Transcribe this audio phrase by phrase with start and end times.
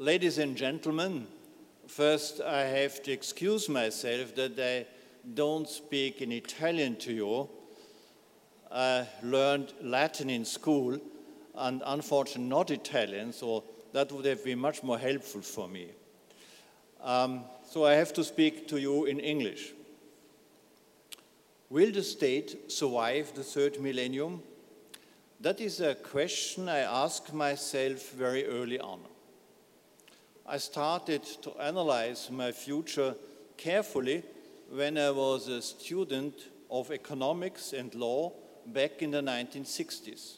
[0.00, 1.26] Ladies and gentlemen,
[1.88, 4.86] first I have to excuse myself that I
[5.34, 7.48] don't speak in Italian to you.
[8.70, 11.00] I learned Latin in school
[11.56, 15.88] and unfortunately not Italian, so that would have been much more helpful for me.
[17.02, 19.72] Um, so I have to speak to you in English.
[21.70, 24.44] Will the state survive the third millennium?
[25.40, 29.00] That is a question I asked myself very early on.
[30.50, 33.14] I started to analyze my future
[33.58, 34.22] carefully
[34.70, 36.32] when I was a student
[36.70, 38.32] of economics and law
[38.64, 40.36] back in the 1960s,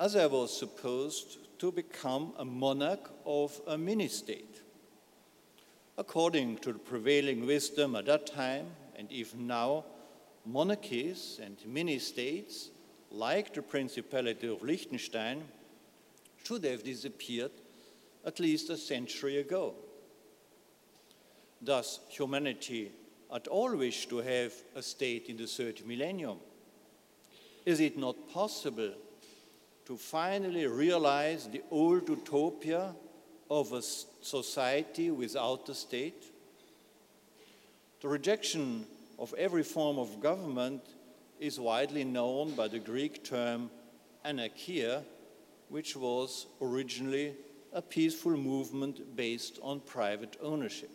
[0.00, 4.62] as I was supposed to become a monarch of a mini state.
[5.98, 9.84] According to the prevailing wisdom at that time, and even now,
[10.46, 12.70] monarchies and mini states,
[13.10, 15.44] like the Principality of Liechtenstein,
[16.42, 17.50] should have disappeared
[18.26, 19.74] at least a century ago.
[21.62, 22.90] Does humanity
[23.32, 26.38] at all wish to have a state in the third millennium?
[27.64, 28.92] Is it not possible
[29.86, 32.94] to finally realize the old utopia
[33.48, 36.24] of a society without the state?
[38.02, 38.86] The rejection
[39.18, 40.82] of every form of government
[41.40, 43.70] is widely known by the Greek term
[44.24, 45.02] anarchia,
[45.68, 47.34] which was originally
[47.72, 50.90] a peaceful movement based on private ownership.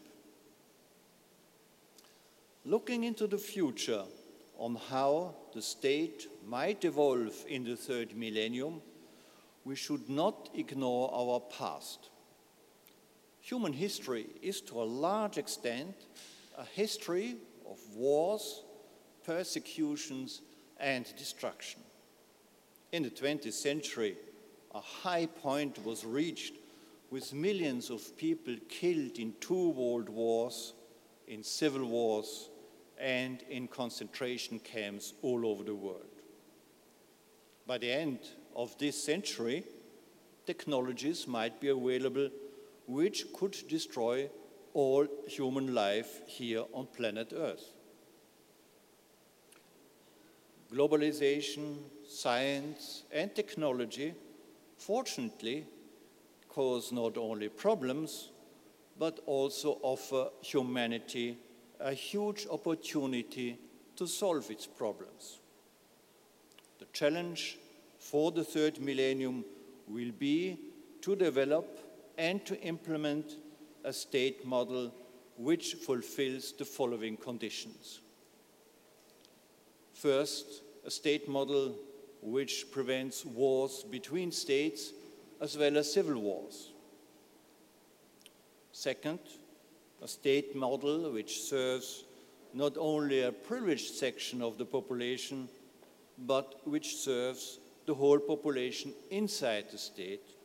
[2.65, 4.03] Looking into the future
[4.57, 8.81] on how the state might evolve in the third millennium,
[9.65, 12.09] we should not ignore our past.
[13.41, 15.95] Human history is to a large extent
[16.57, 17.37] a history
[17.69, 18.63] of wars,
[19.25, 20.41] persecutions,
[20.79, 21.81] and destruction.
[22.91, 24.17] In the 20th century,
[24.73, 26.53] a high point was reached
[27.11, 30.73] with millions of people killed in two world wars,
[31.27, 32.49] in civil wars,
[32.97, 36.05] and in concentration camps all over the world.
[37.67, 38.19] By the end
[38.55, 39.65] of this century,
[40.45, 42.29] technologies might be available
[42.87, 44.29] which could destroy
[44.73, 47.73] all human life here on planet Earth.
[50.73, 51.75] Globalization,
[52.07, 54.13] science, and technology,
[54.77, 55.65] fortunately,
[56.51, 58.29] cause not only problems,
[58.99, 61.37] but also offer humanity
[61.79, 63.57] a huge opportunity
[63.95, 65.39] to solve its problems.
[66.79, 67.57] The challenge
[67.99, 69.45] for the third millennium
[69.87, 70.59] will be
[71.01, 71.79] to develop
[72.17, 73.37] and to implement
[73.83, 74.93] a state model
[75.37, 78.01] which fulfills the following conditions.
[79.93, 81.75] First, a state model
[82.21, 84.91] which prevents wars between states
[85.41, 86.71] as well as civil wars.
[88.71, 89.19] Second,
[90.01, 92.05] a state model which serves
[92.53, 95.49] not only a privileged section of the population,
[96.17, 100.35] but which serves the whole population inside the state.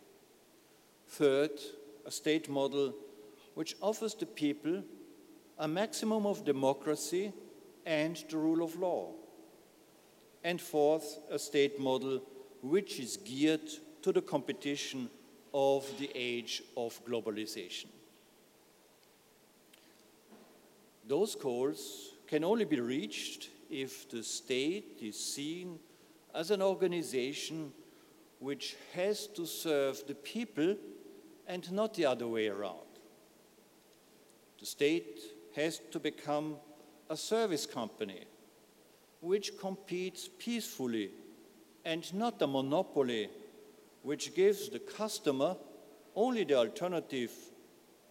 [1.09, 1.51] Third,
[2.07, 2.95] a state model
[3.55, 4.83] which offers the people
[5.59, 7.33] a maximum of democracy
[7.85, 9.13] and the rule of law.
[10.45, 12.23] And fourth, a state model
[12.63, 13.71] which is geared
[14.07, 15.11] to the competition
[15.53, 17.87] of the age of globalization.
[21.09, 25.81] Those goals can only be reached if the state is seen
[26.33, 27.73] as an organization
[28.39, 30.77] which has to serve the people
[31.49, 32.93] and not the other way around.
[34.61, 35.19] The state
[35.57, 36.59] has to become
[37.11, 38.23] a service company
[39.21, 41.11] which competes peacefully
[41.85, 43.31] and not a monopoly
[44.07, 45.57] which gives the customer
[46.15, 47.33] only the alternative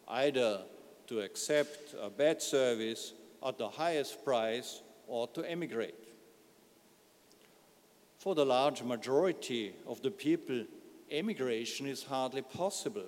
[0.10, 0.60] either
[1.08, 5.96] to accept a bad service at the highest price or to emigrate.
[8.18, 10.66] For the large majority of the people,
[11.10, 13.08] emigration is hardly possible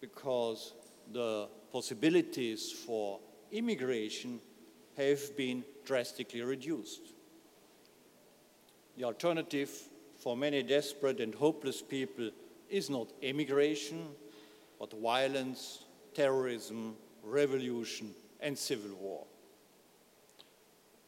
[0.00, 0.72] because
[1.12, 3.20] the possibilities for
[3.52, 4.40] immigration
[4.96, 7.12] have been drastically reduced.
[8.96, 9.70] The alternative
[10.18, 12.30] for many desperate and hopeless people
[12.68, 14.08] is not emigration,
[14.78, 15.84] but violence,
[16.14, 19.24] terrorism, revolution, and civil war.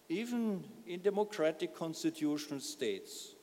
[0.09, 3.35] Even in democratic constitutional states,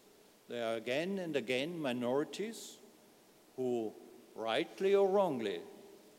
[0.50, 2.78] there are again and again minorities
[3.56, 3.94] who,
[4.36, 5.60] rightly or wrongly,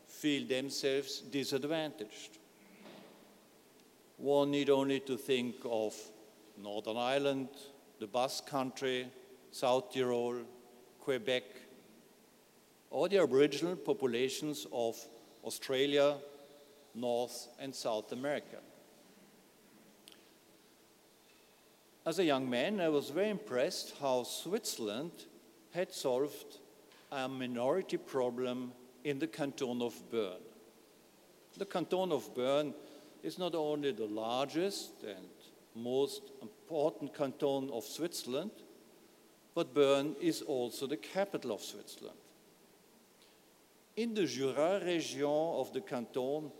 [0.07, 2.37] feel themselves disadvantaged.
[4.17, 5.95] One need only to think of
[6.57, 7.49] Northern Ireland,
[7.99, 9.07] the Basque Country,
[9.51, 10.41] South Tyrol,
[10.99, 11.43] Quebec,
[12.91, 14.97] or the aboriginal populations of
[15.43, 16.17] Australia,
[16.95, 18.57] North and South America.
[22.05, 25.11] As a young man, I was very impressed how Switzerland
[25.71, 26.57] had solved
[27.11, 28.71] a minority problem
[29.03, 30.41] in the canton of Bern.
[31.57, 32.73] The canton of Bern
[33.23, 35.27] is not only the largest and
[35.75, 38.51] most important canton of Switzerland,
[39.55, 42.17] but Bern is also the capital of Switzerland.
[43.95, 46.51] In the Jura region of the canton,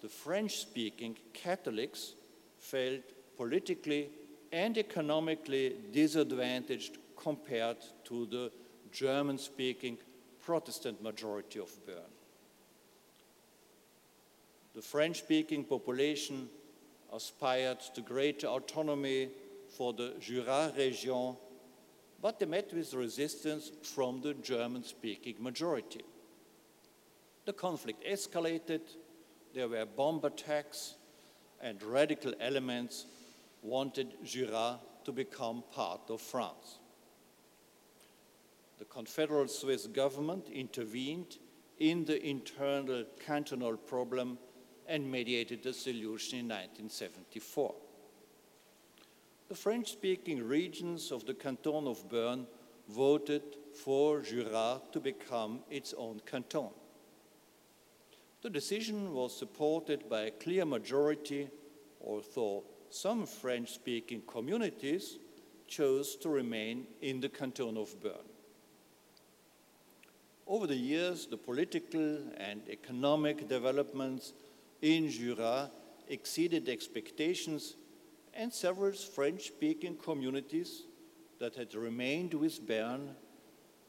[0.00, 2.14] the French-speaking Catholics
[2.58, 3.02] felt
[3.36, 4.10] politically
[4.52, 8.50] and economically disadvantaged compared to the
[8.92, 9.98] German-speaking
[10.40, 12.12] Protestant majority of Bern.
[14.74, 16.48] The French-speaking population
[17.12, 19.28] aspired to greater autonomy
[19.76, 21.36] for the Jura region,
[22.20, 26.04] but they met with resistance from the German-speaking majority.
[27.44, 28.80] The conflict escalated,
[29.54, 30.96] there were bomb attacks,
[31.60, 33.06] and radical elements
[33.62, 36.78] wanted Jura to become part of France.
[38.78, 41.38] The Confederal Swiss government intervened
[41.78, 44.38] in the internal cantonal problem
[44.86, 47.74] and mediated a solution in 1974.
[49.48, 52.46] The French-speaking regions of the canton of Bern
[52.86, 56.68] voted for Jura to become its own canton.
[58.42, 61.48] The decision was supported by a clear majority,
[62.04, 65.18] although some French-speaking communities
[65.66, 68.28] chose to remain in the canton of Bern.
[70.46, 74.34] Over the years, the political and economic developments
[74.82, 75.70] in Jura
[76.06, 77.76] exceeded expectations,
[78.38, 80.84] and several French-speaking communities
[81.40, 83.10] that had remained with Bern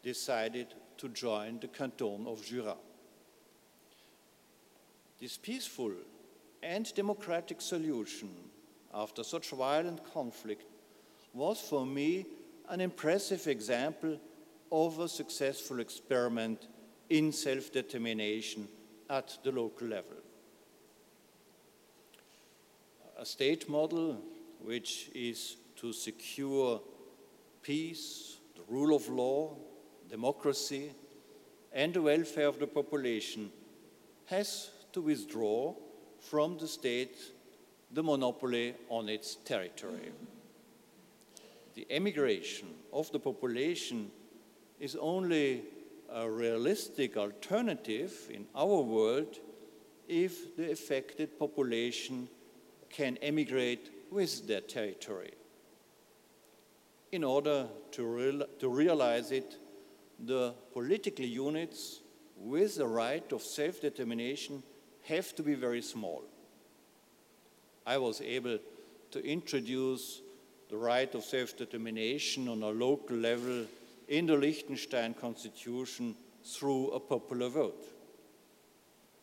[0.01, 2.75] decided to join the canton of Jura.
[5.21, 5.91] This peaceful
[6.63, 8.29] and democratic solution
[8.91, 10.63] after such violent conflict
[11.31, 12.25] was for me
[12.69, 14.19] an impressive example
[14.71, 16.67] of a successful experiment
[17.09, 18.67] in self-determination
[19.11, 20.17] at the local level.
[23.19, 24.17] A state model
[24.63, 26.81] which is to secure
[27.61, 29.55] peace, the rule of law,
[30.09, 30.91] democracy,
[31.71, 33.51] and the welfare of the population
[34.25, 35.73] has to withdraw
[36.19, 37.17] from the state
[37.91, 40.11] the monopoly on its territory.
[41.75, 44.11] The emigration of the population
[44.79, 45.63] is only
[46.11, 49.37] a realistic alternative in our world
[50.07, 52.27] if the affected population
[52.89, 55.33] can emigrate with their territory.
[57.11, 59.55] In order to, real, to realize it,
[60.19, 62.01] the political units
[62.37, 64.63] with the right of self-determination
[65.03, 66.23] have to be very small.
[67.85, 68.59] I was able
[69.11, 70.21] to introduce
[70.69, 73.65] the right of self-determination on a local level
[74.07, 77.83] in the Liechtenstein constitution through a popular vote.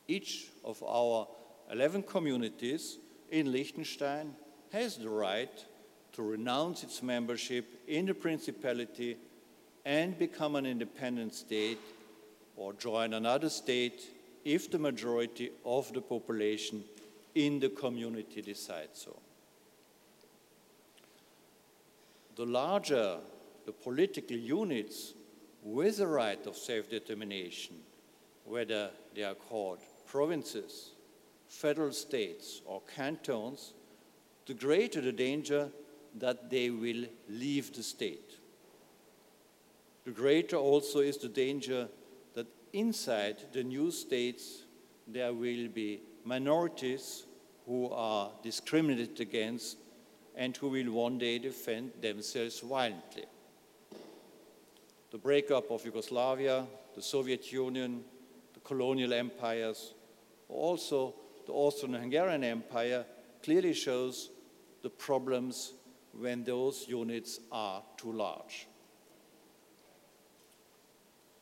[0.08, 1.28] Each of our
[1.70, 2.98] 11 communities
[3.30, 4.34] in Liechtenstein
[4.72, 5.64] has the right
[6.12, 9.16] to renounce its membership in the principality
[9.84, 11.78] and become an independent state
[12.56, 14.02] or join another state
[14.44, 16.82] if the majority of the population
[17.34, 19.16] in the community decides so.
[22.36, 23.18] The larger
[23.66, 25.12] the political units
[25.62, 27.74] with the right of self-determination,
[28.44, 30.92] whether they are called provinces,
[31.48, 33.72] federal states, or cantons,
[34.46, 35.68] the greater the danger
[36.18, 38.38] that they will leave the state.
[40.04, 41.88] The greater also is the danger
[42.34, 44.62] that inside the new states
[45.06, 47.26] there will be minorities
[47.66, 49.78] who are discriminated against
[50.36, 53.24] and who will one day defend themselves violently.
[55.10, 58.04] The breakup of Yugoslavia, the Soviet Union,
[58.54, 59.94] the colonial empires,
[60.48, 61.14] also
[61.46, 63.04] the Austrian-Hungarian Empire
[63.42, 64.30] clearly shows
[64.86, 65.72] the problems
[66.12, 68.68] when those units are too large.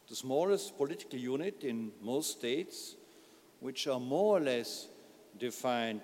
[0.09, 2.97] The smallest political unit in most states,
[3.61, 4.89] which are more or less
[5.39, 6.01] defined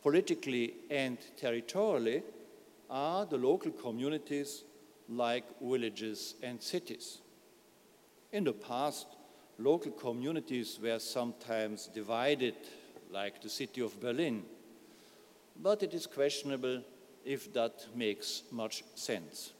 [0.00, 2.22] politically and territorially,
[2.88, 4.62] are the local communities
[5.08, 7.18] like villages and cities.
[8.30, 9.08] In the past,
[9.58, 12.54] local communities were sometimes divided,
[13.10, 14.44] like the city of Berlin,
[15.62, 16.82] but it is questionable
[17.24, 19.52] if that makes much sense.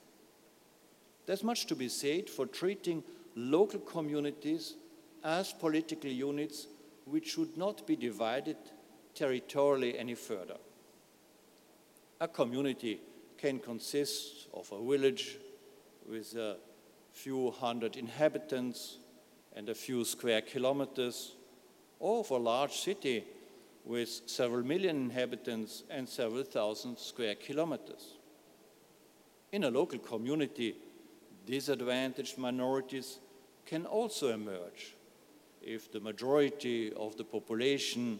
[1.27, 3.03] There's much to be said for treating
[3.35, 4.75] local communities
[5.25, 6.69] as political units
[7.05, 8.57] which should not be divided
[9.15, 10.57] territorially any further.
[12.21, 13.01] A community
[13.37, 15.39] can consist of a village
[16.09, 16.57] with a
[17.13, 18.99] few hundred inhabitants
[19.55, 21.33] and a few square kilometers,
[21.99, 23.25] or of a large city
[23.87, 28.17] with several million inhabitants and several thousand square kilometers.
[29.53, 30.75] In a local community,
[31.47, 33.21] disadvantaged minorities
[33.65, 34.97] can also emerge
[35.63, 38.19] if the majority of the population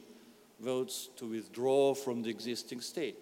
[0.61, 3.19] votes to withdraw from the existing state.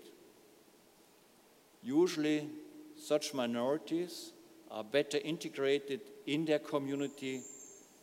[1.82, 2.48] Usually,
[2.96, 4.32] such minorities
[4.70, 7.42] are better integrated in their community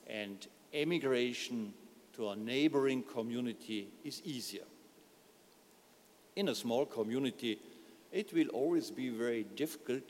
[0.07, 1.73] and emigration
[2.21, 4.67] to a neighboring community is easier.
[6.35, 7.57] In a small community,
[8.11, 10.03] it will always be very difficult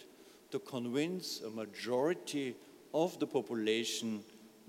[0.52, 2.54] to convince a majority
[2.94, 4.20] of the population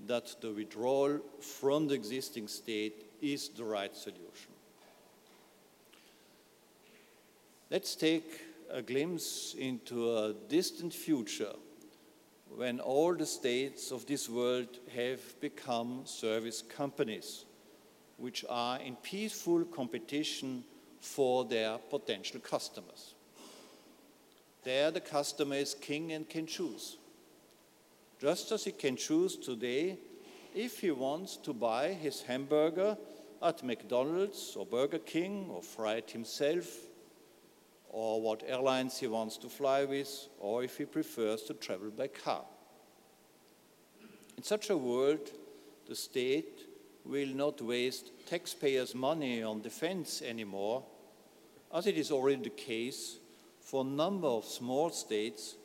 [0.07, 4.53] that the withdrawal from the existing state is the right solution.
[7.69, 8.39] Let's take
[8.71, 11.51] a glimpse into a distant future
[12.55, 17.45] when all the states of this world have become service companies,
[18.17, 20.63] which are in peaceful competition
[20.99, 23.15] for their potential customers.
[24.63, 26.97] There, the customer is king and can choose.
[28.21, 29.97] Just as he can choose today
[30.55, 32.95] if he wants to buy his hamburger
[33.41, 36.67] at McDonald's or Burger King or fry it himself,
[37.93, 42.07] or what airlines he wants to fly with, or if he prefers to travel by
[42.07, 42.43] car.
[44.35, 45.29] In such a world,
[45.87, 46.61] the state
[47.05, 50.83] will not waste taxpayers' money on defense anymore,
[51.71, 53.19] as it is already the case
[53.61, 55.55] for a number of small states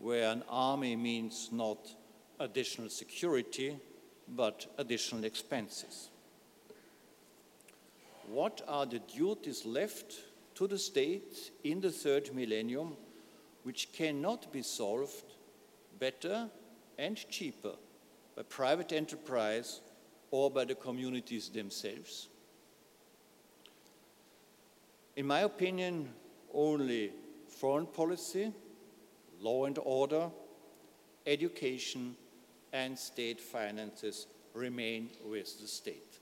[0.00, 1.78] where an army means not
[2.38, 3.76] additional security,
[4.28, 6.10] but additional expenses.
[8.28, 10.14] What are the duties left
[10.54, 12.96] to the state in the third millennium
[13.62, 15.34] which cannot be solved
[15.98, 16.48] better
[16.98, 17.74] and cheaper
[18.36, 19.80] by private enterprise
[20.30, 22.28] or by the communities themselves?
[25.16, 26.08] In my opinion,
[26.54, 27.12] only
[27.48, 28.52] foreign policy,
[29.40, 30.30] law and order,
[31.26, 32.16] education,
[32.72, 36.18] and state finances remain with the state.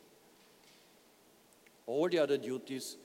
[1.87, 2.97] All the other duties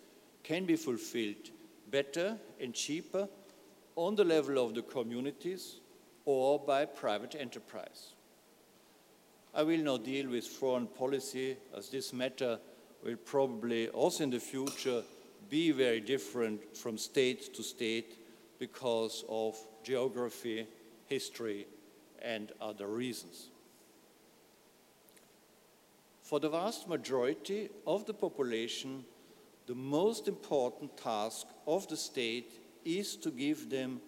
[0.46, 1.50] can be fulfilled
[1.90, 3.28] better and cheaper
[3.96, 5.78] on the level of the communities
[6.26, 8.14] or by private enterprise.
[9.54, 12.60] I will not deal with foreign policy as this matter
[13.04, 15.02] will probably also in the future
[15.50, 18.18] be very different from state to state
[18.60, 20.68] because of geography,
[21.08, 21.68] history,
[22.22, 23.50] and other reasons.
[26.24, 29.06] For the vast majority of the population,
[29.68, 34.00] the most important task of the state is to give them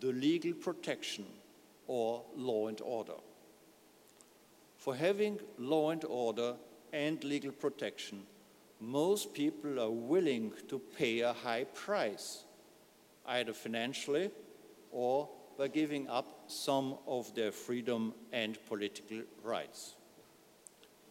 [0.00, 1.24] the legal protection
[1.86, 3.18] or law and order.
[4.76, 6.54] For having law and order
[6.92, 8.22] and legal protection,
[8.80, 12.44] most people are willing to pay a high price,
[13.26, 14.30] either financially
[14.90, 15.28] or
[15.58, 19.94] by giving up some of their freedom and political rights.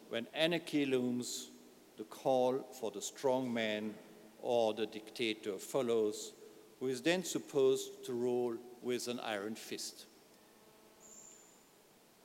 [0.10, 1.52] When anarchy looms,
[2.00, 3.94] the call for the strong man
[4.42, 6.32] or the dictator follows,
[6.80, 10.06] who is then supposed to rule with an iron fist.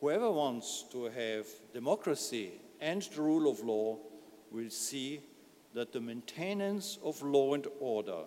[0.01, 3.99] Whoever wants to have democracy and the rule of law
[4.53, 5.21] will see
[5.75, 8.27] that the maintenance of law and order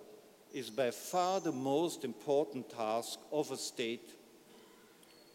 [0.52, 4.10] is by far the most important task of a state,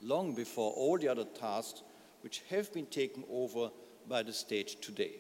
[0.04, 1.82] long before all the other tasks
[2.22, 3.72] which have been taken over
[4.08, 5.14] by the state today.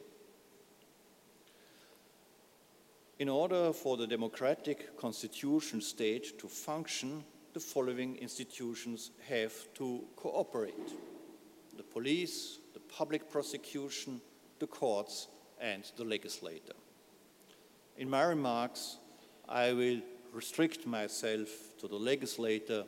[3.19, 10.93] In order for the democratic constitution state to function, the following institutions have to cooperate
[11.77, 14.19] the police, the public prosecution,
[14.57, 15.27] the courts,
[15.61, 16.73] and the legislator.
[17.97, 18.97] In my remarks,
[19.47, 20.01] I will
[20.31, 22.83] restrict myself to the legislator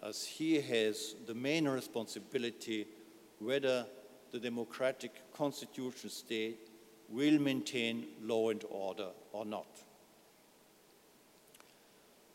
[0.00, 2.86] as he has the main responsibility
[3.40, 3.84] whether
[4.30, 6.65] the democratic constitution state
[7.08, 9.66] will maintain law and order or not.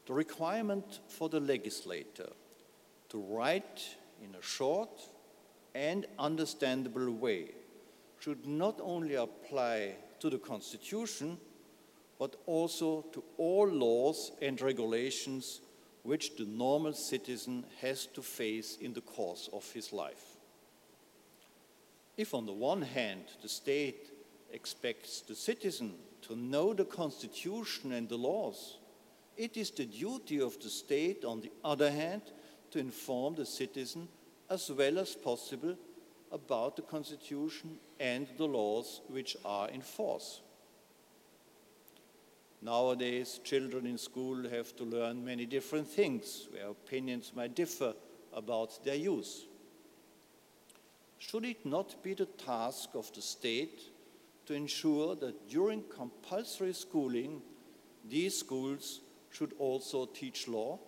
[0.08, 2.30] The requirement for the legislator
[3.10, 4.90] to write in a short
[5.76, 7.52] and understandable way
[8.20, 11.38] should not only apply to the Constitution,
[12.20, 15.62] but also to all laws and regulations
[16.04, 20.38] which the normal citizen has to face in the course of his life.
[22.18, 24.11] If, on the one hand, the state
[24.54, 25.94] expects the citizen
[26.24, 28.78] to know the constitution and the laws,
[29.38, 32.22] it is the duty of the state, on the other hand,
[32.72, 34.08] to inform the citizen
[34.50, 35.76] as well as possible
[36.32, 40.42] about the constitution and the laws which are in force.
[42.62, 47.94] Nowadays, children in school have to learn many different things where opinions might differ
[48.34, 49.46] about their use.
[51.18, 53.82] Should it not be the task of the state
[54.46, 57.42] to ensure that during compulsory schooling,
[58.08, 60.80] these schools should also teach law?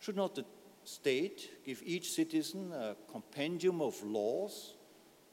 [0.00, 0.44] Should not the
[0.84, 4.74] state give each citizen a compendium of laws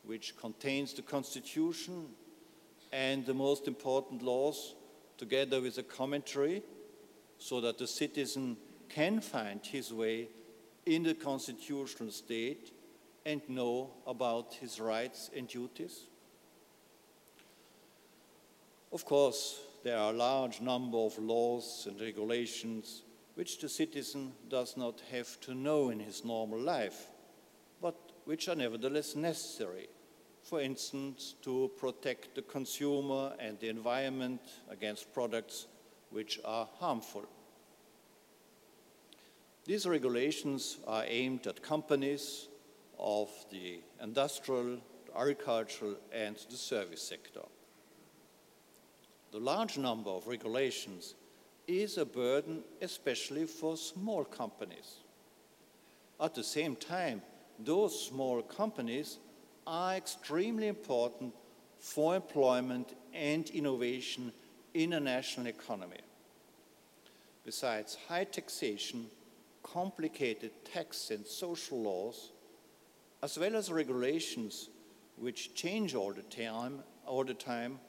[0.04, 2.08] which contains the constitution
[2.92, 4.76] and the most important laws
[5.18, 6.64] together with a commentary
[7.38, 8.58] so that the citizen
[8.90, 10.28] can find his way
[10.86, 12.74] in the constitutional state
[13.26, 16.08] and know about his rights and duties?
[18.92, 23.04] Of course, there are a large number of laws and regulations
[23.36, 27.06] which the citizen does not have to know in his normal life,
[27.82, 29.90] but which are nevertheless necessary.
[30.42, 35.68] For instance, to protect the consumer and the environment against products
[36.10, 37.26] which are harmful.
[39.66, 42.48] These regulations are aimed at companies
[42.98, 44.80] of the industrial,
[45.16, 47.44] agricultural, and the service sector.
[49.32, 51.14] The large number of regulations
[51.68, 54.98] is a burden, especially for small companies.
[56.20, 57.22] At the same time,
[57.60, 59.18] those small companies
[59.68, 61.34] are extremely important
[61.78, 64.34] for employment and innovation
[64.74, 66.02] in a national economy.
[67.46, 69.08] Besides high taxation,
[69.62, 72.32] complicated tax and social laws,
[73.22, 74.70] as well as regulations
[75.18, 77.80] which change all the time, all the time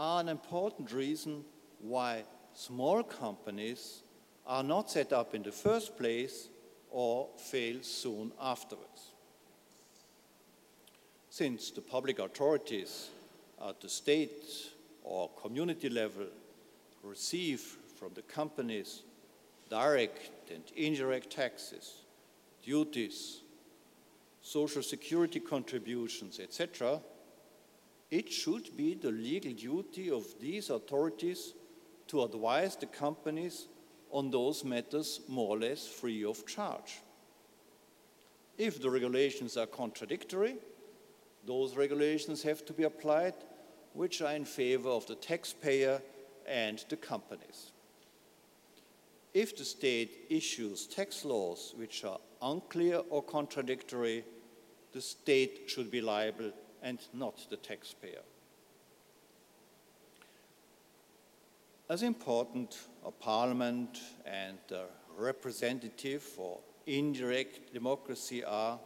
[0.00, 1.44] are an important reason
[1.78, 2.22] why
[2.54, 4.00] small companies
[4.46, 6.48] are not set up in the first place
[6.90, 9.10] or fail soon afterwards.
[11.28, 13.10] Since the public authorities
[13.62, 14.42] at the state
[15.04, 16.28] or community level
[17.02, 17.60] receive
[17.98, 19.02] from the companies
[19.68, 21.96] direct and indirect taxes,
[22.64, 23.40] duties,
[24.40, 27.00] social security contributions, etc.,
[28.10, 31.54] it should be the legal duty of these authorities
[32.08, 33.68] to advise the companies
[34.10, 37.00] on those matters more or less free of charge.
[38.58, 40.56] If the regulations are contradictory,
[41.46, 43.34] those regulations have to be applied
[43.94, 46.02] which are in favor of the taxpayer
[46.46, 47.72] and the companies.
[49.32, 54.24] If the state issues tax laws which are unclear or contradictory,
[54.92, 58.22] the state should be liable and not the taxpayer.
[61.88, 64.58] As important a parliament and
[65.16, 68.78] representative for indirect democracy are,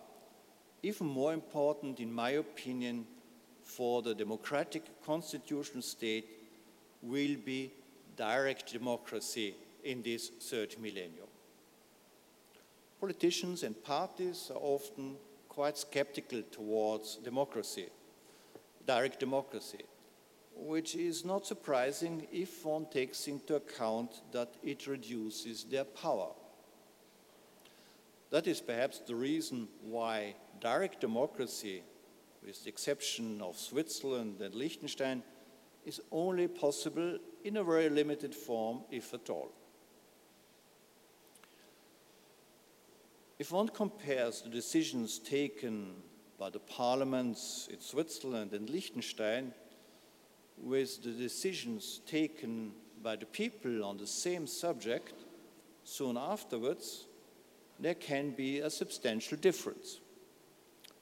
[0.83, 3.07] even more important, in my opinion,
[3.63, 6.27] for the democratic constitutional state
[7.03, 7.73] will be
[8.17, 11.29] direct democracy in this third millennium.
[13.01, 15.17] Politicians and parties are often
[15.55, 17.89] quite skeptical towards democracy,
[18.87, 19.85] direct democracy,
[20.57, 26.31] which is not surprising if one takes into account that it reduces their power.
[28.31, 31.83] That is perhaps the reason why direct democracy,
[32.45, 35.23] with the exception of Switzerland and Liechtenstein,
[35.85, 39.53] is only possible in a very limited form, if at all.
[43.39, 45.97] If one compares the decisions taken
[46.39, 49.53] by the parliaments in Switzerland and Liechtenstein
[50.57, 55.15] with the decisions taken by the people on the same subject
[55.83, 57.07] soon afterwards,
[57.81, 60.01] there can be a substantial difference.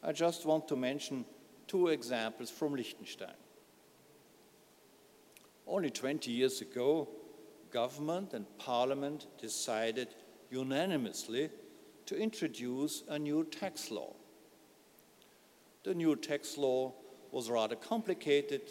[0.02, 1.26] I just want to mention
[1.68, 3.36] two examples from Liechtenstein.
[5.66, 7.08] Only 20 years ago,
[7.70, 10.08] government and parliament decided
[10.50, 11.50] unanimously
[12.06, 14.14] to introduce a new tax law.
[15.84, 16.92] The new tax law
[17.30, 18.62] was rather complicated,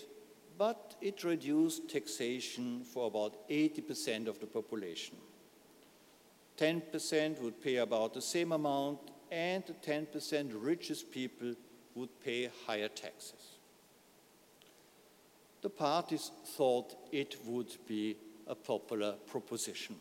[0.58, 5.18] but it reduced taxation for about 80% of the population.
[6.58, 9.00] 10% would pay about the same amount,
[9.32, 11.56] and the 10% richest people
[11.96, 13.58] would pay higher taxes.
[15.62, 18.18] The parties thought it would be
[18.48, 19.96] a popular proposition.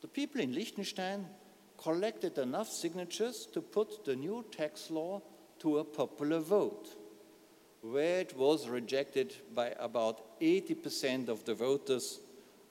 [0.00, 1.26] The people in Liechtenstein
[1.76, 5.22] collected enough signatures to put the new tax law
[5.60, 6.88] to a popular vote,
[7.82, 12.20] where it was rejected by about 80% of the voters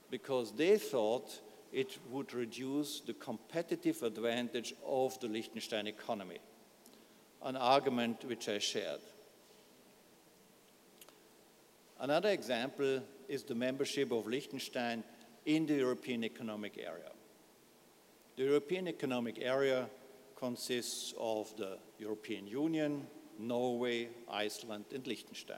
[0.09, 1.39] because they thought
[1.71, 6.37] it would reduce the competitive advantage of the Liechtenstein economy,
[7.43, 9.01] an argument which I shared.
[11.99, 15.03] Another example is the membership of Liechtenstein
[15.45, 17.09] in the European Economic Area.
[18.35, 19.87] The European Economic Area
[20.35, 23.05] consists of the European Union,
[23.37, 25.57] Norway, Iceland, and Liechtenstein.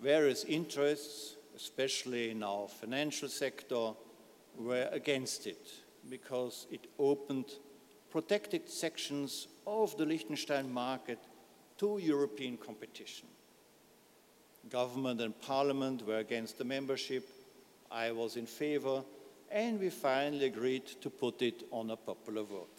[0.00, 3.92] Various interests, especially in our financial sector,
[4.56, 5.68] were against it
[6.08, 7.52] because it opened
[8.10, 11.18] protected sections of the Liechtenstein market
[11.76, 13.28] to European competition.
[14.70, 17.28] Government and parliament were against the membership.
[17.90, 19.02] I was in favor,
[19.50, 22.78] and we finally agreed to put it on a popular vote.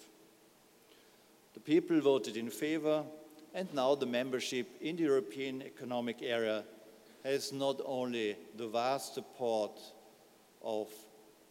[1.54, 3.04] The people voted in favor,
[3.54, 6.64] and now the membership in the European Economic Area
[7.24, 9.80] has not only the vast support
[10.64, 10.88] of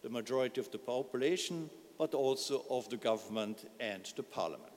[0.02, 4.72] the majority of the population, but also of the government and the parliament.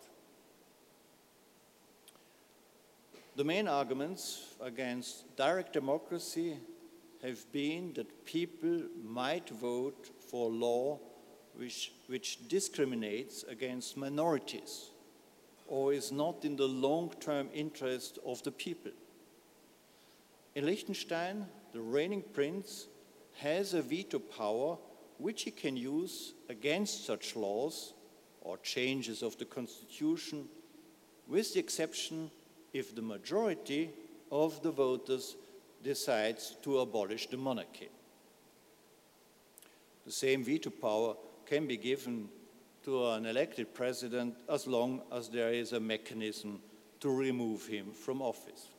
[3.36, 6.58] The main arguments against direct democracy
[7.24, 10.98] have been that people might vote for law
[11.58, 14.88] which, which discriminates against minorities
[15.68, 18.92] or is not in the long-term interest of the people.
[20.56, 22.88] In Liechtenstein, the reigning prince
[23.40, 24.78] has a veto power
[25.18, 27.94] which he can use against such laws
[28.42, 30.48] or changes of the constitution,
[31.28, 32.32] with the exception
[32.74, 33.92] if the majority
[34.32, 35.36] of the voters
[35.84, 37.90] decides to abolish the monarchy.
[40.06, 42.30] The same veto power can be given
[42.84, 46.60] to an elected president as long as there is a mechanism
[47.00, 48.70] to remove him from office.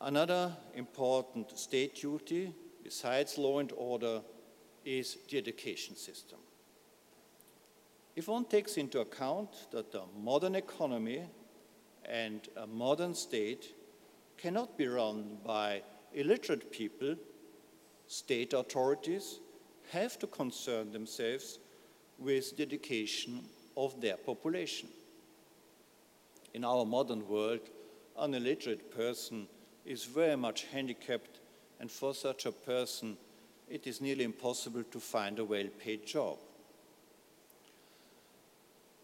[0.00, 2.52] Another important state duty,
[2.82, 4.20] besides law and order,
[4.84, 6.38] is the education system.
[8.14, 11.22] If one takes into account that a modern economy
[12.04, 13.74] and a modern state
[14.38, 15.82] cannot be run by
[16.14, 17.16] illiterate people,
[18.06, 19.40] state authorities
[19.90, 21.58] have to concern themselves
[22.18, 23.44] with the education
[23.76, 24.88] of their population.
[26.54, 27.60] In our modern world,
[28.18, 29.46] an illiterate person
[29.84, 31.40] is very much handicapped,
[31.78, 33.16] and for such a person,
[33.68, 36.38] it is nearly impossible to find a well paid job.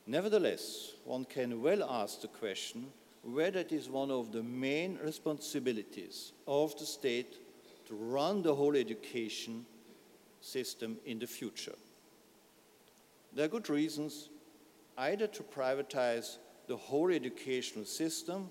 [0.06, 2.86] Nevertheless, one can well ask the question
[3.22, 7.36] whether it is one of the main responsibilities of the state
[7.92, 9.66] to run the whole education
[10.40, 11.74] system in the future.
[13.34, 14.30] There are good reasons
[14.96, 18.48] either to privatize the whole educational system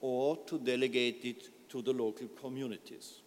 [0.00, 3.22] or to delegate it to the local communities.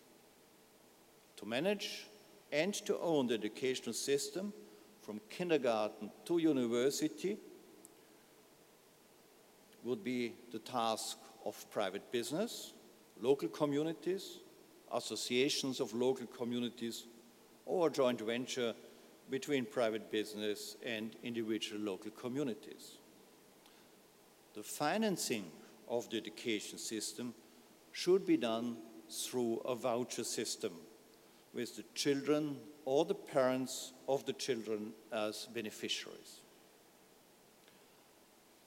[1.35, 2.07] To manage
[2.53, 4.53] and to own the educational system
[5.01, 7.37] from kindergarten to university
[9.83, 12.71] would be the task of private business,
[13.19, 14.37] local communities,
[14.93, 17.05] associations of local communities,
[17.65, 18.73] or joint venture
[19.29, 22.97] between private business and individual local communities.
[24.53, 25.45] The financing
[25.87, 27.33] of the education system
[27.91, 28.77] should be done
[29.09, 30.73] through a voucher system
[31.53, 36.39] with the children or the parents of the children as beneficiaries.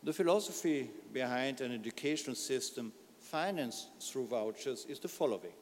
[0.03, 5.53] The philosophy behind an educational system financed through vouchers is the following.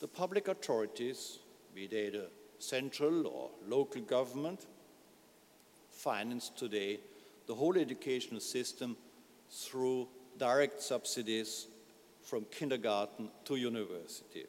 [0.00, 1.38] The public authorities,
[1.74, 4.66] be they the central or local government,
[5.90, 7.00] finance today
[7.46, 8.96] the whole educational system
[9.50, 10.06] through
[10.38, 11.66] direct subsidies
[12.22, 14.44] from kindergarten to university.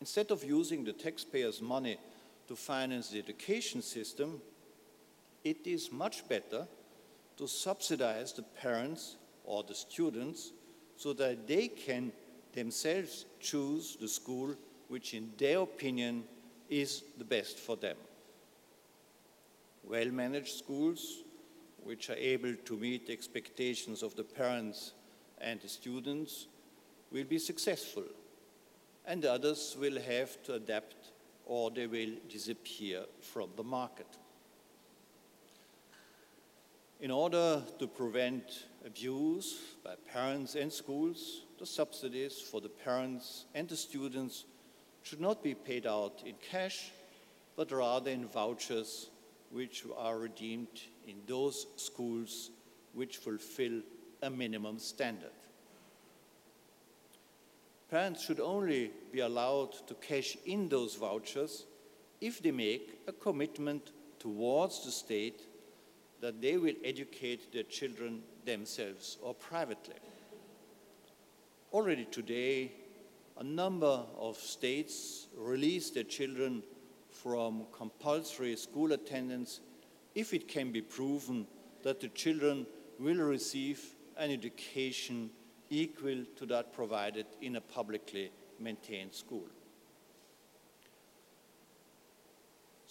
[0.00, 1.98] Instead of using the taxpayers' money
[2.46, 4.40] to finance the education system,
[5.44, 6.66] it is much better
[7.36, 10.52] to subsidize the parents or the students
[10.96, 12.10] so that they can
[12.52, 14.54] themselves choose the school
[14.88, 16.24] which, in their opinion,
[16.68, 17.96] is the best for them.
[19.84, 21.22] Well managed schools,
[21.82, 24.92] which are able to meet the expectations of the parents
[25.40, 26.46] and the students,
[27.10, 28.04] will be successful,
[29.06, 31.12] and others will have to adapt
[31.46, 34.06] or they will disappear from the market.
[37.00, 43.68] In order to prevent abuse by parents and schools, the subsidies for the parents and
[43.68, 44.44] the students
[45.04, 46.90] should not be paid out in cash,
[47.54, 49.10] but rather in vouchers
[49.52, 52.50] which are redeemed in those schools
[52.94, 53.80] which fulfill
[54.22, 55.30] a minimum standard.
[57.88, 61.64] Parents should only be allowed to cash in those vouchers
[62.20, 65.42] if they make a commitment towards the state
[66.20, 69.94] that they will educate their children themselves or privately.
[71.72, 72.72] Already today,
[73.38, 76.62] a number of states release their children
[77.10, 79.60] from compulsory school attendance
[80.14, 81.46] if it can be proven
[81.82, 82.66] that the children
[82.98, 83.80] will receive
[84.16, 85.30] an education
[85.70, 89.46] equal to that provided in a publicly maintained school.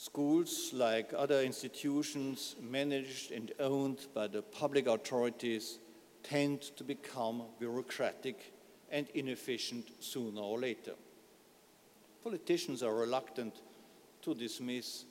[0.08, 5.80] Schools, like other institutions managed and owned by the public authorities,
[6.24, 8.54] tend to become bureaucratic
[8.90, 10.94] and inefficient sooner or later.
[12.24, 13.54] Politicians are reluctant
[14.22, 15.04] to dismiss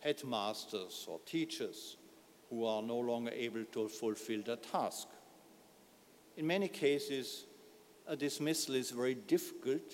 [0.00, 1.96] headmasters or teachers
[2.48, 5.06] who are no longer able to fulfill their task.
[6.36, 7.44] In many cases,
[8.08, 9.92] a dismissal is very difficult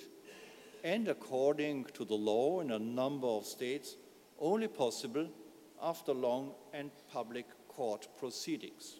[0.82, 3.96] and, according to the law in a number of states,
[4.40, 5.28] only possible
[5.82, 8.96] after long and public court proceedings.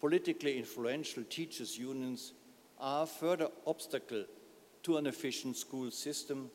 [0.00, 2.32] Politically influential teachers' unions
[2.78, 4.24] are a further obstacle
[4.82, 6.50] to an efficient school system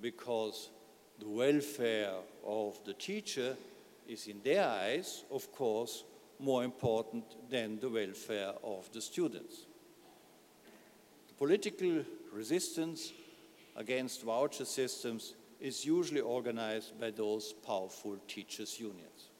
[0.00, 0.70] because
[1.18, 2.14] the welfare
[2.46, 3.56] of the teacher
[4.08, 6.04] is, in their eyes, of course,
[6.38, 9.66] more important than the welfare of the students.
[11.28, 13.12] The political resistance
[13.76, 19.30] against voucher systems is usually organized by those powerful teachers' unions.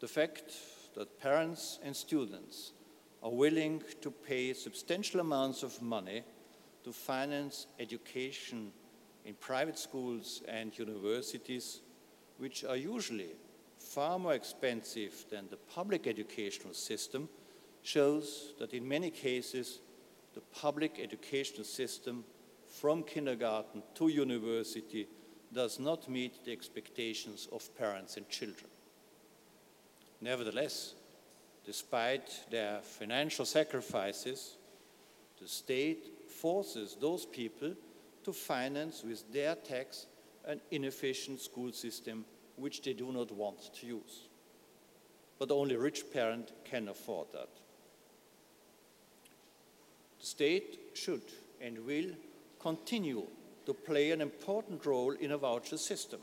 [0.00, 0.52] The fact
[0.94, 2.72] that parents and students
[3.22, 6.22] are willing to pay substantial amounts of money
[6.84, 8.72] to finance education
[9.24, 11.80] in private schools and universities,
[12.38, 13.30] which are usually
[13.78, 17.28] far more expensive than the public educational system,
[17.82, 19.80] shows that in many cases
[20.34, 22.24] the public educational system
[22.80, 25.08] from kindergarten to university
[25.52, 28.70] does not meet the expectations of parents and children.
[30.20, 30.94] Nevertheless,
[31.64, 34.56] despite their financial sacrifices,
[35.40, 37.74] the state forces those people
[38.24, 40.06] to finance with their tax
[40.46, 42.24] an inefficient school system
[42.56, 44.28] which they do not want to use.
[45.38, 47.48] But only rich parents can afford that.
[50.20, 51.22] The state should
[51.60, 52.10] and will
[52.60, 53.26] continue
[53.64, 56.20] to play an important role in a voucher system,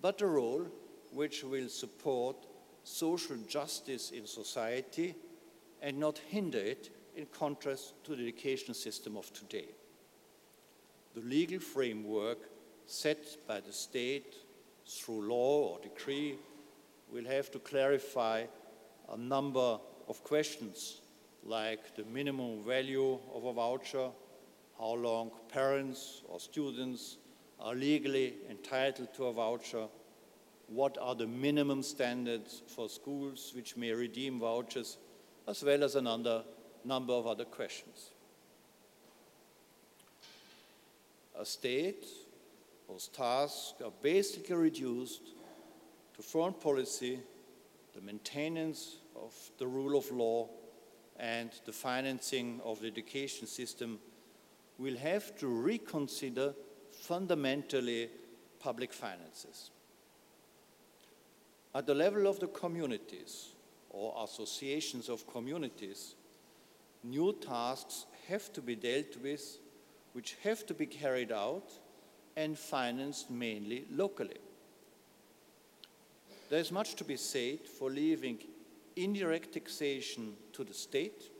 [0.00, 0.66] but a role
[1.12, 2.36] which will support
[2.84, 5.14] social justice in society
[5.82, 9.68] and not hinder it in contrast to the education system of today.
[11.14, 12.38] The legal framework
[12.86, 14.34] set by the state
[14.86, 16.36] through law or decree
[17.12, 18.44] will have to clarify
[19.12, 21.00] a number of questions
[21.44, 24.10] like the minimum value of a voucher,
[24.80, 27.18] how long parents or students
[27.60, 29.86] are legally entitled to a voucher,
[30.68, 34.96] what are the minimum standards for schools which may redeem vouchers,
[35.46, 36.42] as well as another
[36.84, 38.10] number of other questions.
[41.38, 42.06] A state
[42.88, 45.34] whose tasks are basically reduced
[46.16, 47.18] to foreign policy,
[47.94, 50.48] the maintenance of the rule of law,
[51.18, 53.98] and the financing of the education system
[54.80, 56.54] will have to reconsider
[56.90, 58.08] fundamentally
[58.58, 59.70] public finances.
[61.74, 63.50] At the level of the communities
[63.90, 66.14] or associations of communities,
[67.04, 69.58] new tasks have to be dealt with,
[70.14, 71.70] which have to be carried out
[72.36, 74.38] and financed mainly locally.
[76.48, 78.38] There is much to be said for leaving
[78.96, 81.30] indirect taxation to the state,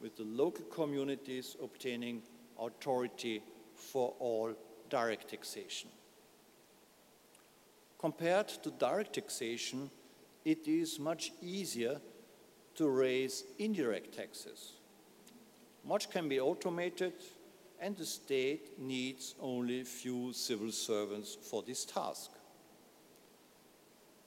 [0.00, 2.22] with the local communities obtaining
[2.58, 3.42] authority
[3.74, 4.54] for all
[4.88, 5.90] direct taxation.
[7.98, 9.90] Compared to direct taxation,
[10.44, 12.00] it is much easier
[12.74, 14.72] to raise indirect taxes.
[15.84, 17.14] Much can be automated,
[17.80, 22.30] and the state needs only few civil servants for this task.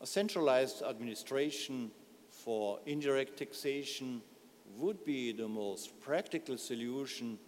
[0.02, 1.92] A centralized administration
[2.30, 4.22] for indirect taxation
[4.76, 7.40] would be the most practical solution,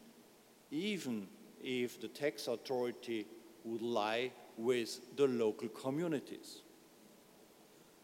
[0.72, 1.28] even
[1.62, 3.26] if the tax authority
[3.64, 6.62] would lie with the local communities.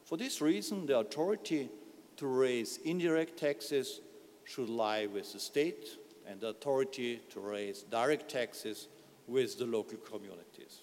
[0.04, 1.69] For this reason, the authority
[2.17, 4.01] to raise indirect taxes
[4.45, 5.97] should lie with the state
[6.28, 8.88] and the authority to raise direct taxes
[9.28, 10.82] with the local communities.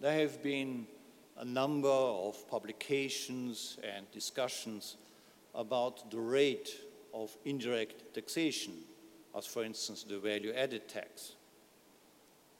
[0.00, 0.86] There have been
[1.38, 4.96] a number of publications and discussions
[5.54, 6.70] about the rate
[7.12, 8.74] of indirect taxation,
[9.36, 11.32] as for instance the value-added tax.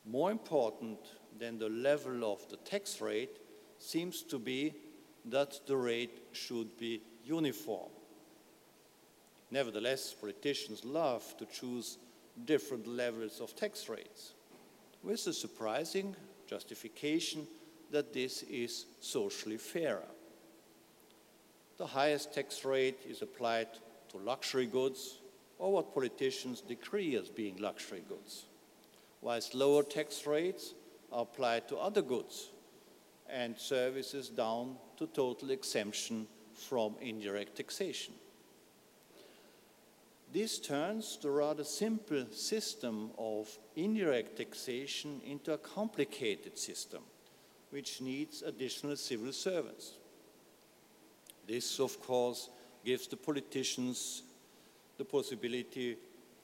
[0.07, 0.99] More important
[1.39, 3.39] than the level of the tax rate
[3.79, 4.75] seems to be
[5.27, 7.91] that the rate should be uniform.
[9.51, 11.99] Nevertheless, politicians love to choose
[12.45, 14.35] different levels of tax rates,
[15.03, 16.15] with the surprising
[16.47, 17.47] justification
[17.91, 20.09] that this is socially fairer.
[21.79, 23.69] The highest tax rate is applied
[24.11, 25.19] to luxury goods
[25.59, 28.47] or what politicians decree as being luxury goods,
[29.21, 30.75] whilst lower tax rates
[31.13, 32.51] are applied to other goods
[33.29, 38.15] and services down to total exemption from indirect taxation.
[40.33, 47.03] This turns the rather simple system of indirect taxation into a complicated system,
[47.71, 49.93] which needs additional civil servants.
[51.47, 52.51] This, of course,
[52.85, 54.23] gives the politicians
[54.99, 55.97] the possibility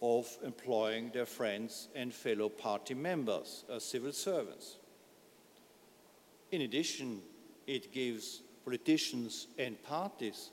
[0.03, 4.79] of employing their friends and fellow party members as civil servants.
[6.51, 7.21] In addition,
[7.67, 10.51] it gives politicians and parties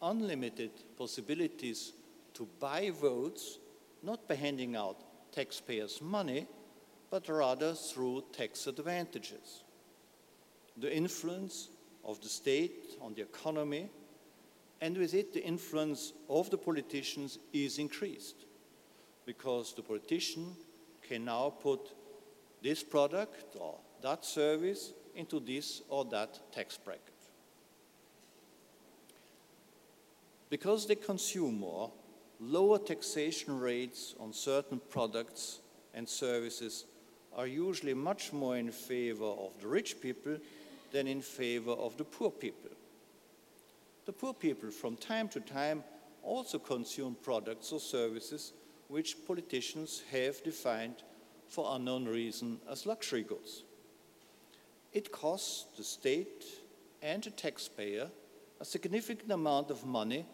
[0.00, 1.92] unlimited possibilities
[2.34, 3.58] to buy votes
[4.02, 4.96] not by handing out
[5.32, 6.46] taxpayers' money,
[7.10, 9.64] but rather through tax advantages.
[10.76, 11.68] The influence
[12.04, 13.88] of the state on the economy,
[14.84, 18.44] and with it the influence of the politicians is increased,
[19.24, 20.54] because the politician
[21.08, 21.80] can now put
[22.62, 27.00] this product or that service into this or that tax bracket.
[30.50, 31.90] Because they consume more,
[32.38, 35.60] lower taxation rates on certain products
[35.94, 36.84] and services
[37.34, 40.36] are usually much more in favor of the rich people
[40.92, 42.70] than in favor of the poor people.
[44.06, 45.82] The poor people from time to time
[46.22, 48.52] also consume products or services
[48.88, 51.02] which politicians have defined
[51.48, 53.64] for unknown reason as luxury goods.
[54.92, 56.44] It costs the state
[57.02, 58.10] and the taxpayer
[58.60, 60.26] a significant amount of money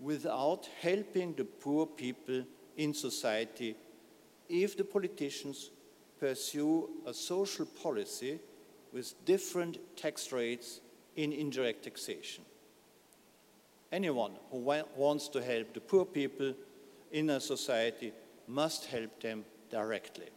[0.00, 2.44] without helping the poor people
[2.76, 3.76] in society
[4.48, 5.70] if the politicians
[6.18, 8.38] pursue a social policy
[8.92, 10.80] with different tax rates
[11.16, 12.44] in indirect taxation.
[13.92, 16.54] Anyone who wa wants to help the poor people
[17.12, 18.12] in a society
[18.48, 20.28] must help them directly.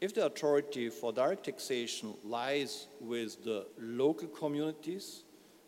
[0.00, 5.22] If the authority for direct taxation lies with the local communities,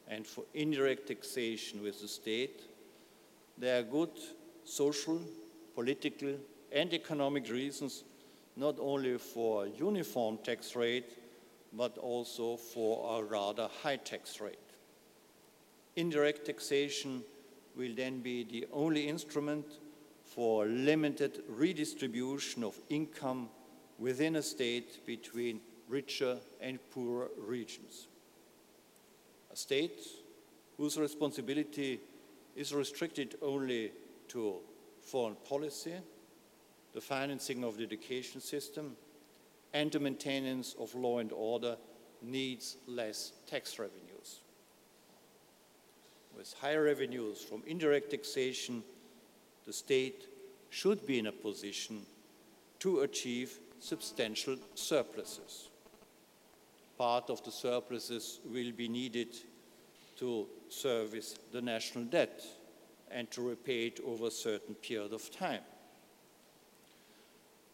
[0.09, 2.63] and for indirect taxation with the state.
[3.59, 4.11] There are good
[4.65, 5.21] social,
[5.75, 6.35] political,
[6.73, 8.05] and economic reasons
[8.57, 11.13] not only for uniform tax rate,
[11.77, 14.59] but also for a rather high tax rate.
[15.97, 17.23] Indirect taxation
[17.77, 19.67] will then be the only instrument
[20.25, 23.49] for limited redistribution of income
[23.99, 28.09] within a state between richer and poorer regions
[29.57, 30.07] a state
[30.77, 31.99] whose responsibility
[32.55, 33.91] is restricted only
[34.29, 34.57] to
[35.01, 35.95] foreign policy,
[36.93, 38.95] the financing of the education system,
[39.77, 41.77] and the maintenance of law and order
[42.23, 44.41] needs less tax revenues.
[46.35, 48.83] With higher revenues from indirect taxation,
[49.67, 50.29] the state
[50.71, 52.07] should be in a position
[52.79, 55.69] to achieve substantial surpluses.
[56.97, 59.37] Part of the surpluses will be needed
[60.17, 62.43] to service the national debt
[63.11, 65.61] and to repay it over a certain period of time.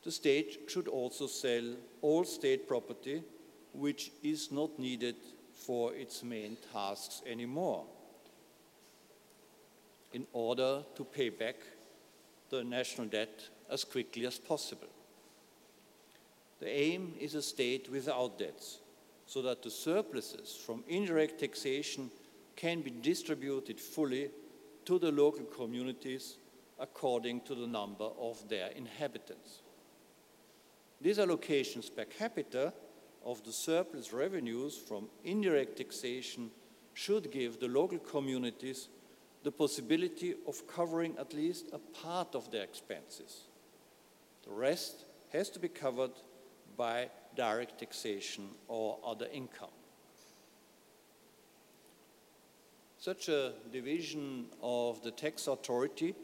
[0.02, 3.22] The state should also sell all state property
[3.72, 5.16] which is not needed
[5.54, 7.84] for its main tasks anymore
[10.12, 11.56] in order to pay back
[12.50, 14.88] the national debt as quickly as possible.
[16.60, 18.78] The aim is a state without debts,
[19.26, 22.10] so that the surpluses from indirect taxation
[22.56, 24.30] can be distributed fully
[24.84, 26.36] to the local communities
[26.78, 29.61] according to the number of their inhabitants.
[31.02, 32.72] These allocations per capita
[33.24, 36.50] of the surplus revenues from indirect taxation
[36.94, 38.88] should give the local communities
[39.42, 43.48] the possibility of covering at least a part of their expenses.
[44.44, 46.12] The rest has to be covered
[46.76, 49.70] by direct taxation or other income.
[52.98, 56.14] Such a division of the tax authority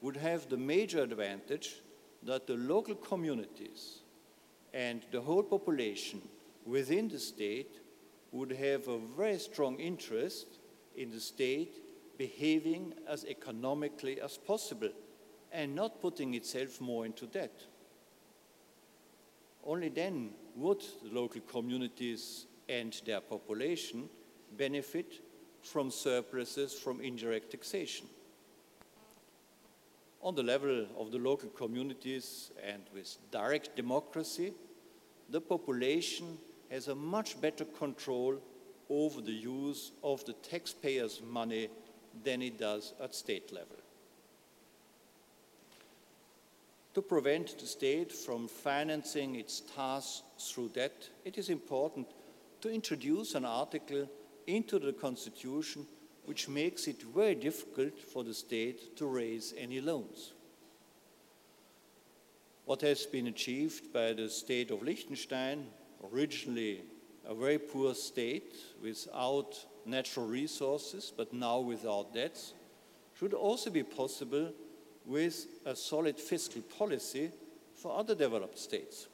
[0.00, 1.80] would have the major advantage
[2.22, 4.00] that the local communities
[4.74, 6.20] and the whole population
[6.66, 7.80] within the state
[8.32, 10.46] would have a very strong interest
[10.96, 11.74] in the state
[12.18, 14.90] behaving as economically as possible
[15.52, 17.62] and not putting itself more into debt.
[19.64, 24.08] Only then would the local communities and their population
[24.56, 25.22] benefit
[25.62, 28.06] from surpluses from indirect taxation.
[30.22, 34.52] On the level of the local communities and with direct democracy,
[35.30, 36.36] the population
[36.70, 38.38] has a much better control
[38.90, 41.68] over the use of the taxpayers' money
[42.24, 43.76] than it does at state level.
[46.94, 52.08] To prevent the state from financing its tasks through debt, it is important
[52.60, 54.08] to introduce an article
[54.46, 55.86] into the Constitution
[56.30, 60.32] which makes it very difficult for the state to raise any loans.
[62.66, 65.66] What has been achieved by the state of Liechtenstein,
[66.12, 66.82] originally
[67.26, 72.52] a very poor state without natural resources, but now without debts,
[73.18, 74.52] should also be possible
[75.04, 77.32] with a solid fiscal policy
[77.74, 79.08] for other developed states.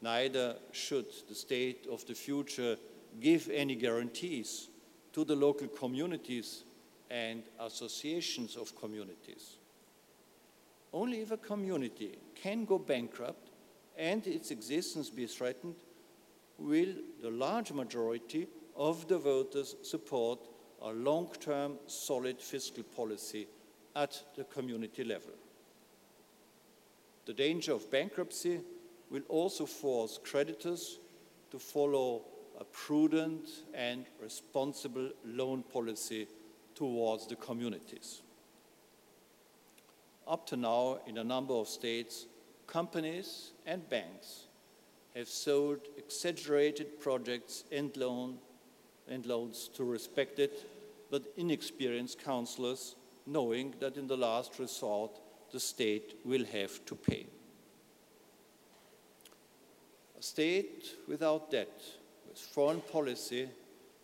[0.00, 2.78] Neither should the state of the future
[3.20, 4.70] give any guarantees
[5.12, 6.64] to the local communities
[7.10, 9.56] and associations of communities.
[10.92, 13.50] Only if a community can go bankrupt
[13.96, 15.74] and its existence be threatened
[16.58, 18.46] will the large majority
[18.76, 20.38] of the voters support
[20.82, 23.46] a long-term solid fiscal policy
[23.96, 25.32] at the community level.
[27.26, 28.60] The danger of bankruptcy
[29.10, 30.98] will also force creditors
[31.50, 32.22] to follow
[32.60, 36.28] a prudent and responsible loan policy
[36.74, 38.20] towards the communities.
[40.28, 42.26] Up to now, in a number of states,
[42.66, 44.44] companies and banks
[45.16, 48.38] have sold exaggerated projects and, loan,
[49.08, 50.50] and loans to respected
[51.10, 52.94] but inexperienced councilors,
[53.26, 55.18] knowing that in the last resort
[55.50, 57.26] the state will have to pay.
[60.18, 61.82] A state without debt,
[62.30, 63.48] with foreign policy,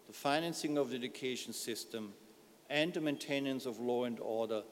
[0.06, 2.12] the financing of the education system,
[2.68, 4.62] and the maintenance of law and order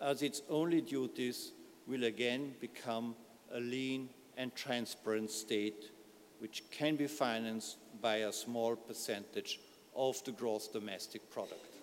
[0.00, 1.52] as its only duties
[1.86, 3.14] will again become
[3.52, 5.90] a lean and transparent state
[6.38, 9.60] which can be financed by a small percentage
[9.94, 11.76] of the gross domestic product.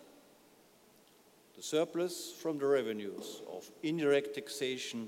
[1.55, 5.07] The surplus from the revenues of indirect taxation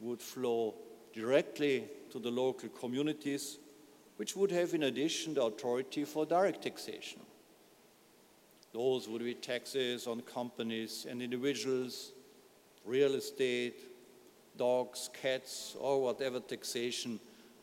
[0.00, 0.74] would flow
[1.12, 3.58] directly to the local communities,
[4.16, 7.20] which would have in addition the authority for direct taxation.
[8.72, 12.12] Those would be taxes on companies and individuals,
[12.84, 13.80] real estate,
[14.56, 17.20] dogs, cats, or whatever taxation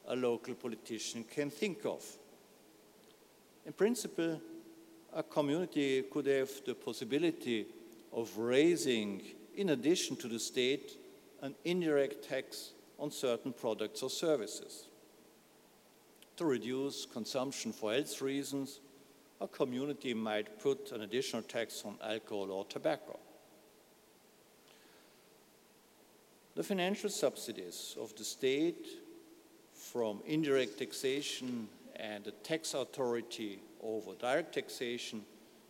[0.08, 2.04] a local politician can think of.
[3.66, 4.42] In principle,
[5.14, 7.66] a community could have the possibility
[8.12, 9.22] of raising,
[9.56, 10.98] in addition to the state,
[11.42, 14.88] an indirect tax on certain products or services.
[16.38, 18.80] To reduce consumption for health reasons,
[19.40, 23.20] a community might put an additional tax on alcohol or tobacco.
[26.56, 28.88] The financial subsidies of the state
[29.74, 35.24] from indirect taxation and the tax authority over direct taxation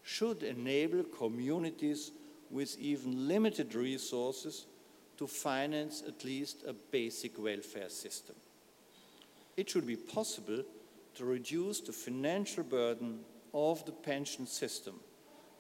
[0.04, 2.12] should enable communities
[2.50, 4.66] with even limited resources
[5.18, 8.36] to finance at least a basic welfare system.
[9.56, 10.64] It should be possible
[11.16, 13.20] to reduce the financial burden
[13.54, 15.00] of the pension system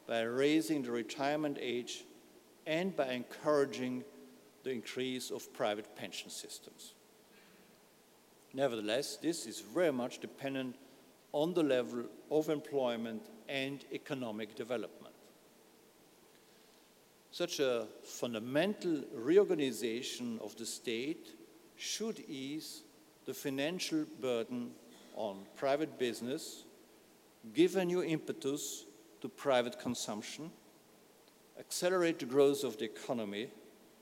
[0.07, 2.03] by raising the retirement age
[2.65, 4.03] and by encouraging
[4.63, 6.93] the increase of private pension systems.
[8.53, 10.75] Nevertheless, this is very much dependent
[11.31, 15.13] on the level of employment and economic development.
[17.31, 21.29] Such a fundamental reorganization of the state
[21.75, 22.83] should ease
[23.25, 24.71] the financial burden
[25.15, 26.63] on private business,
[27.53, 28.85] give a new impetus
[29.21, 30.51] to private consumption,
[31.59, 33.49] accelerate the growth of the economy,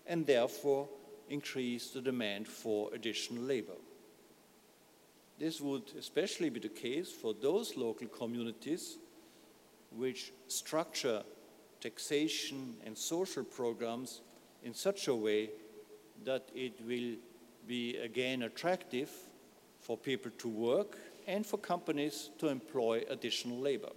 [0.07, 0.87] and therefore
[1.29, 3.77] increase the demand for additional labor.
[5.39, 8.97] This would especially be the case for those local communities
[9.95, 11.23] which structure
[11.79, 14.21] taxation and social programs
[14.63, 15.49] in such a way
[16.23, 17.15] that it will
[17.67, 19.09] be again attractive
[19.79, 20.97] for people to work
[21.27, 23.91] and for companies to employ additional labor.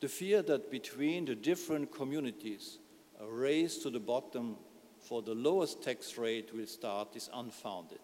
[0.00, 2.78] The fear that between the different communities
[3.20, 4.56] a race to the bottom
[4.98, 8.00] for the lowest tax rate will start is unfounded.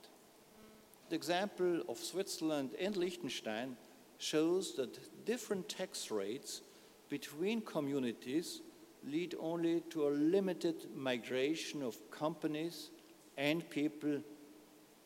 [1.09, 3.77] The example of Switzerland and Liechtenstein
[4.19, 6.61] shows that different tax rates
[7.09, 8.61] between communities
[9.07, 12.91] lead only to a limited migration of companies
[13.37, 14.21] and people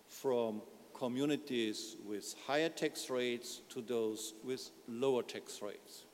[0.06, 0.62] from
[0.94, 6.04] communities with higher tax rates to those with lower tax rates.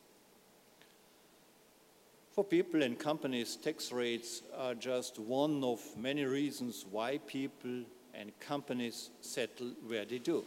[2.32, 7.82] For people and companies, tax rates are just one of many reasons why people
[8.14, 10.44] and companies settle where they do.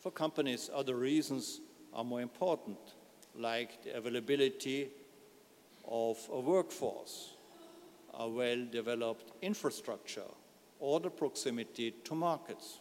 [0.00, 1.60] For companies, other reasons
[1.92, 2.78] are more important,
[3.38, 4.90] like the availability
[5.88, 7.34] of a workforce,
[8.14, 10.30] a well-developed infrastructure,
[10.78, 12.78] or the proximity to markets.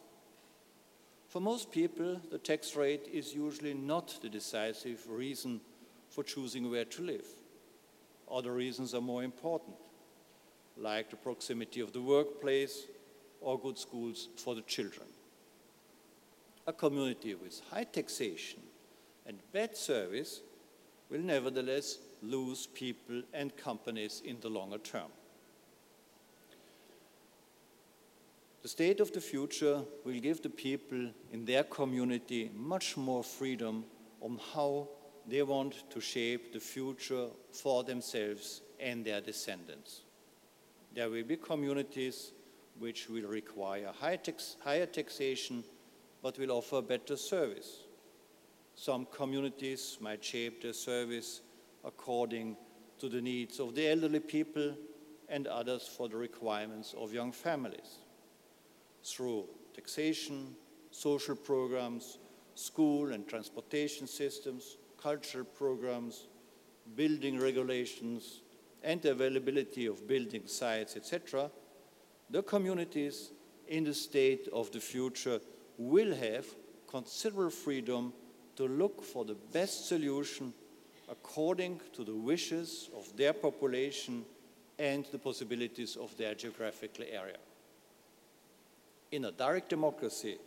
[1.28, 5.62] For most people, the tax rate is usually not the decisive reason
[6.10, 7.26] for choosing where to live.
[8.32, 9.76] Other reasons are more important,
[10.78, 12.86] like the proximity of the workplace
[13.42, 15.08] or good schools for the children.
[16.66, 18.62] A community with high taxation
[19.26, 20.42] and bad service
[21.10, 25.12] will nevertheless lose people and companies in the longer term.
[28.62, 33.84] The state of the future will give the people in their community much more freedom
[34.22, 34.88] on how
[35.28, 40.04] they want to shape the future for themselves and their descendants.
[40.94, 42.32] There will be communities
[42.80, 43.92] which will require
[44.24, 45.64] tax, higher taxation
[46.22, 47.84] but will offer better service.
[48.76, 51.42] Some communities might shape their service
[51.84, 52.56] according
[53.00, 54.76] to the needs of the elderly people
[55.30, 58.00] and others for the requirements of young families.
[59.04, 60.56] Through taxation,
[60.92, 62.20] social programs,
[62.56, 66.28] school and transportation systems, cultural programs,
[66.96, 68.42] building regulations,
[68.84, 71.50] and availability of building sites, etc.,
[72.30, 73.32] the communities
[73.68, 75.40] in the state of the future
[75.78, 76.46] will have
[76.88, 78.14] considerable freedom
[78.56, 80.54] to look for the best solution
[81.10, 84.26] according to the wishes of their population
[84.80, 87.38] and the possibilities of their geographical area.
[89.12, 90.38] In a direct democracy,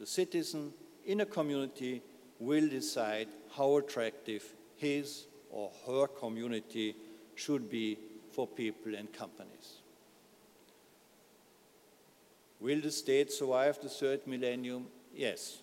[0.00, 0.72] the citizen
[1.06, 2.02] in a community
[2.40, 4.44] will decide how attractive
[4.76, 6.96] his or her community
[7.36, 7.98] should be
[8.32, 9.78] for people and companies.
[12.60, 14.86] Will the state survive the third millennium?
[15.14, 15.58] Yes.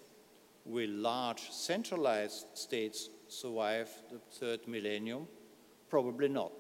[0.66, 5.28] Will large centralized states survive the third millennium?
[5.90, 6.54] Probably not.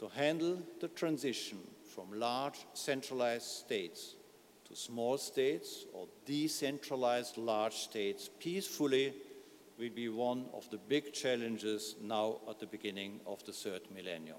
[0.00, 1.58] To handle the transition
[1.94, 4.16] from large centralized states
[4.72, 9.14] to small states or decentralized large states peacefully
[9.78, 14.38] will be one of the big challenges now at the beginning of the third millennium.